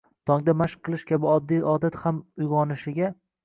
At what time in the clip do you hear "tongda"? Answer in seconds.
0.29-0.55